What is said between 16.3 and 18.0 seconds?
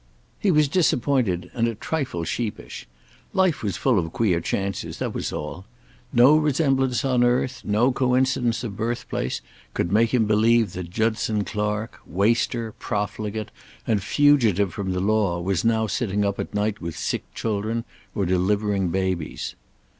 at night with sick children,